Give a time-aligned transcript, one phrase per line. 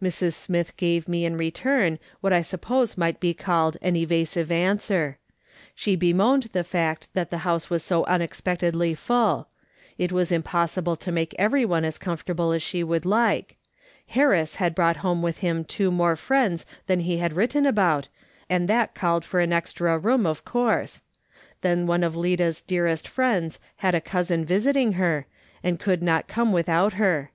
[0.00, 0.32] ]\Irs.
[0.32, 5.18] Smith gave me in return what I suppose might be called an evasive answer.
[5.74, 9.48] She bemoaned the fact that the house was so unexpectedly full;
[9.98, 13.56] it was impossible to make everyone as comfortable as she would like;
[14.06, 18.08] Harris had brought home with him two more friends than he had written about,
[18.48, 21.02] and that called for an extra room, of course;
[21.60, 25.26] then one of Lida's dearest friends had a cousin visiting her,
[25.62, 27.32] and could not come without her.